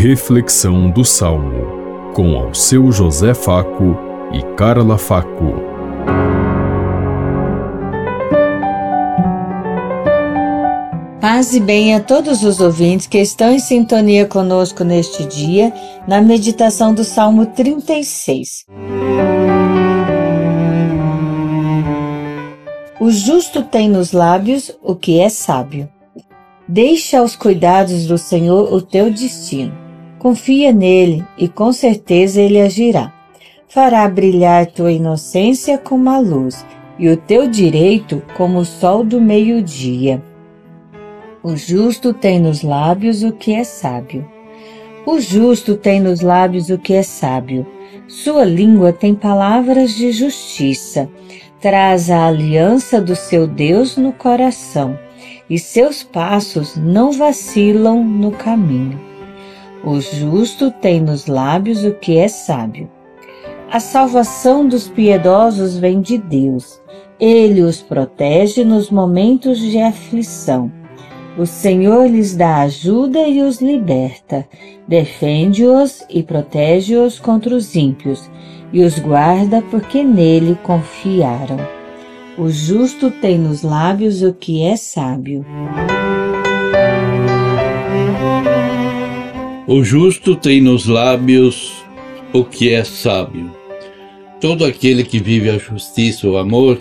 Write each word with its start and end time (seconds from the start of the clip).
Reflexão 0.00 0.88
do 0.88 1.04
Salmo, 1.04 2.12
com 2.14 2.36
ao 2.36 2.54
seu 2.54 2.92
José 2.92 3.34
Faco 3.34 3.98
e 4.32 4.40
Carla 4.54 4.96
Faco. 4.96 5.54
Paz 11.20 11.52
e 11.52 11.58
bem 11.58 11.96
a 11.96 12.00
todos 12.00 12.44
os 12.44 12.60
ouvintes 12.60 13.08
que 13.08 13.18
estão 13.18 13.50
em 13.50 13.58
sintonia 13.58 14.24
conosco 14.24 14.84
neste 14.84 15.26
dia, 15.26 15.74
na 16.06 16.20
meditação 16.20 16.94
do 16.94 17.02
Salmo 17.02 17.46
36. 17.46 18.66
O 23.00 23.10
justo 23.10 23.64
tem 23.64 23.88
nos 23.88 24.12
lábios 24.12 24.70
o 24.80 24.94
que 24.94 25.18
é 25.18 25.28
sábio. 25.28 25.88
Deixa 26.68 27.18
aos 27.18 27.34
cuidados 27.34 28.06
do 28.06 28.16
Senhor 28.16 28.72
o 28.72 28.80
teu 28.80 29.10
destino. 29.10 29.87
Confia 30.18 30.72
nele 30.72 31.24
e 31.38 31.46
com 31.46 31.72
certeza 31.72 32.40
ele 32.40 32.60
agirá. 32.60 33.12
Fará 33.68 34.08
brilhar 34.08 34.66
tua 34.66 34.90
inocência 34.90 35.78
como 35.78 36.10
a 36.10 36.18
luz 36.18 36.66
e 36.98 37.08
o 37.08 37.16
teu 37.16 37.48
direito 37.48 38.20
como 38.36 38.58
o 38.58 38.64
sol 38.64 39.04
do 39.04 39.20
meio-dia. 39.20 40.20
O 41.42 41.54
justo 41.56 42.12
tem 42.12 42.40
nos 42.40 42.62
lábios 42.62 43.22
o 43.22 43.30
que 43.30 43.54
é 43.54 43.62
sábio. 43.62 44.28
O 45.06 45.20
justo 45.20 45.76
tem 45.76 46.00
nos 46.00 46.20
lábios 46.20 46.68
o 46.68 46.78
que 46.78 46.94
é 46.94 47.02
sábio. 47.02 47.64
Sua 48.08 48.44
língua 48.44 48.92
tem 48.92 49.14
palavras 49.14 49.94
de 49.94 50.10
justiça. 50.10 51.08
Traz 51.60 52.10
a 52.10 52.26
aliança 52.26 53.00
do 53.00 53.14
seu 53.14 53.46
Deus 53.46 53.96
no 53.96 54.12
coração 54.12 54.98
e 55.48 55.58
seus 55.58 56.02
passos 56.02 56.76
não 56.76 57.12
vacilam 57.12 58.02
no 58.02 58.32
caminho. 58.32 58.98
O 59.84 60.00
justo 60.00 60.70
tem 60.70 61.00
nos 61.00 61.26
lábios 61.26 61.84
o 61.84 61.94
que 61.94 62.18
é 62.18 62.28
sábio. 62.28 62.90
A 63.70 63.80
salvação 63.80 64.66
dos 64.66 64.88
piedosos 64.88 65.76
vem 65.76 66.00
de 66.00 66.18
Deus. 66.18 66.80
Ele 67.20 67.62
os 67.62 67.82
protege 67.82 68.64
nos 68.64 68.90
momentos 68.90 69.58
de 69.58 69.78
aflição. 69.78 70.72
O 71.38 71.46
Senhor 71.46 72.08
lhes 72.08 72.34
dá 72.34 72.62
ajuda 72.62 73.20
e 73.20 73.42
os 73.42 73.60
liberta, 73.60 74.44
defende-os 74.88 76.04
e 76.10 76.22
protege-os 76.22 77.20
contra 77.20 77.54
os 77.54 77.76
ímpios, 77.76 78.28
e 78.72 78.82
os 78.82 78.98
guarda 78.98 79.62
porque 79.70 80.02
nele 80.02 80.58
confiaram. 80.64 81.58
O 82.36 82.48
justo 82.48 83.10
tem 83.10 83.38
nos 83.38 83.62
lábios 83.62 84.22
o 84.22 84.32
que 84.32 84.62
é 84.62 84.76
sábio. 84.76 85.44
O 89.70 89.84
justo 89.84 90.34
tem 90.34 90.62
nos 90.62 90.86
lábios 90.86 91.84
o 92.32 92.42
que 92.42 92.72
é 92.72 92.82
sábio. 92.82 93.54
Todo 94.40 94.64
aquele 94.64 95.04
que 95.04 95.18
vive 95.18 95.50
a 95.50 95.58
justiça, 95.58 96.26
o 96.26 96.38
amor, 96.38 96.78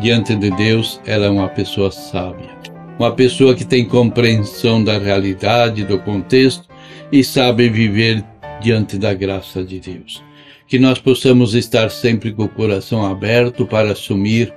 diante 0.00 0.34
de 0.34 0.50
Deus, 0.50 1.00
ela 1.06 1.26
é 1.26 1.30
uma 1.30 1.48
pessoa 1.48 1.92
sábia. 1.92 2.50
Uma 2.98 3.12
pessoa 3.12 3.54
que 3.54 3.64
tem 3.64 3.84
compreensão 3.84 4.82
da 4.82 4.98
realidade, 4.98 5.84
do 5.84 5.96
contexto 6.00 6.64
e 7.12 7.22
sabe 7.22 7.68
viver 7.68 8.24
diante 8.60 8.98
da 8.98 9.14
graça 9.14 9.62
de 9.62 9.78
Deus. 9.78 10.20
Que 10.66 10.76
nós 10.76 10.98
possamos 10.98 11.54
estar 11.54 11.88
sempre 11.88 12.32
com 12.32 12.46
o 12.46 12.48
coração 12.48 13.06
aberto 13.06 13.64
para 13.64 13.92
assumir 13.92 14.52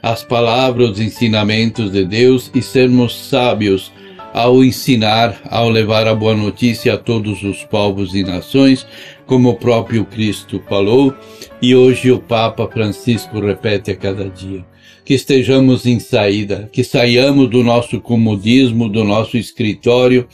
as 0.00 0.22
palavras, 0.22 0.90
os 0.90 1.00
ensinamentos 1.00 1.90
de 1.90 2.04
Deus 2.04 2.52
e 2.54 2.62
sermos 2.62 3.16
sábios 3.16 3.90
ao 4.36 4.62
ensinar, 4.62 5.40
ao 5.48 5.70
levar 5.70 6.06
a 6.06 6.14
boa 6.14 6.36
notícia 6.36 6.92
a 6.92 6.98
todos 6.98 7.42
os 7.42 7.64
povos 7.64 8.14
e 8.14 8.22
nações, 8.22 8.86
como 9.24 9.48
o 9.48 9.54
próprio 9.54 10.04
Cristo 10.04 10.62
falou 10.68 11.14
e 11.62 11.74
hoje 11.74 12.12
o 12.12 12.20
Papa 12.20 12.68
Francisco 12.68 13.40
repete 13.40 13.92
a 13.92 13.96
cada 13.96 14.28
dia. 14.28 14.62
Que 15.06 15.14
estejamos 15.14 15.86
em 15.86 15.98
saída, 15.98 16.68
que 16.70 16.84
saiamos 16.84 17.48
do 17.48 17.64
nosso 17.64 17.98
comodismo, 17.98 18.90
do 18.90 19.04
nosso 19.04 19.38
escritório, 19.38 20.28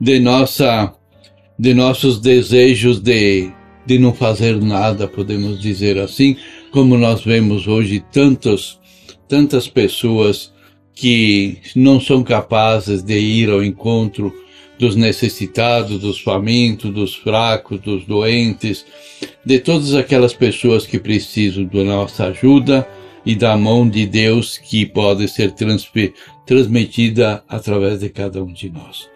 de 0.00 0.18
nossa 0.18 0.92
de 1.56 1.72
nossos 1.72 2.20
desejos 2.20 2.98
de 2.98 3.52
de 3.86 3.96
não 3.96 4.12
fazer 4.12 4.60
nada, 4.60 5.06
podemos 5.06 5.60
dizer 5.60 5.98
assim, 5.98 6.36
como 6.72 6.98
nós 6.98 7.22
vemos 7.22 7.68
hoje 7.68 8.04
tantos 8.10 8.80
tantas 9.28 9.68
pessoas 9.68 10.52
que 10.96 11.58
não 11.76 12.00
são 12.00 12.24
capazes 12.24 13.02
de 13.02 13.18
ir 13.18 13.50
ao 13.50 13.62
encontro 13.62 14.34
dos 14.78 14.96
necessitados, 14.96 16.00
dos 16.00 16.18
famintos, 16.18 16.90
dos 16.90 17.14
fracos, 17.14 17.78
dos 17.80 18.04
doentes, 18.06 18.84
de 19.44 19.58
todas 19.58 19.94
aquelas 19.94 20.32
pessoas 20.32 20.86
que 20.86 20.98
precisam 20.98 21.64
da 21.64 21.84
nossa 21.84 22.24
ajuda 22.24 22.88
e 23.26 23.34
da 23.34 23.56
mão 23.56 23.88
de 23.88 24.06
Deus 24.06 24.56
que 24.56 24.86
pode 24.86 25.28
ser 25.28 25.52
transmitida 26.46 27.44
através 27.46 28.00
de 28.00 28.08
cada 28.08 28.42
um 28.42 28.52
de 28.52 28.70
nós. 28.70 29.06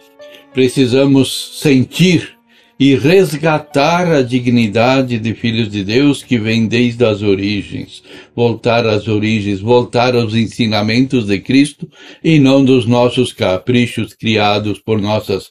Precisamos 0.52 1.60
sentir 1.60 2.39
e 2.80 2.94
resgatar 2.94 4.10
a 4.10 4.22
dignidade 4.22 5.18
de 5.18 5.34
filhos 5.34 5.68
de 5.68 5.84
Deus 5.84 6.22
que 6.22 6.38
vem 6.38 6.66
desde 6.66 7.04
as 7.04 7.20
origens, 7.20 8.02
voltar 8.34 8.86
às 8.86 9.06
origens, 9.06 9.60
voltar 9.60 10.16
aos 10.16 10.34
ensinamentos 10.34 11.26
de 11.26 11.38
Cristo 11.38 11.86
e 12.24 12.38
não 12.38 12.64
dos 12.64 12.86
nossos 12.86 13.34
caprichos 13.34 14.14
criados 14.14 14.78
por 14.78 14.98
nossas 14.98 15.50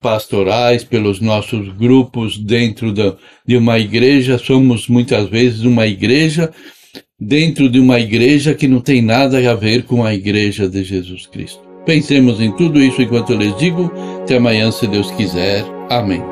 pastorais, 0.00 0.82
pelos 0.82 1.20
nossos 1.20 1.68
grupos 1.74 2.38
dentro 2.38 2.90
de 2.90 3.56
uma 3.56 3.78
igreja. 3.78 4.38
Somos 4.38 4.88
muitas 4.88 5.28
vezes 5.28 5.60
uma 5.64 5.86
igreja 5.86 6.50
dentro 7.20 7.68
de 7.68 7.78
uma 7.78 8.00
igreja 8.00 8.54
que 8.54 8.66
não 8.66 8.80
tem 8.80 9.02
nada 9.02 9.38
a 9.48 9.54
ver 9.54 9.82
com 9.82 10.02
a 10.02 10.14
igreja 10.14 10.66
de 10.66 10.82
Jesus 10.82 11.26
Cristo. 11.26 11.60
Pensemos 11.84 12.40
em 12.40 12.50
tudo 12.56 12.80
isso 12.80 13.02
enquanto 13.02 13.34
eu 13.34 13.38
lhes 13.38 13.56
digo. 13.58 13.92
Até 14.22 14.36
amanhã, 14.36 14.72
se 14.72 14.86
Deus 14.86 15.10
quiser. 15.10 15.64
Amém. 15.90 16.31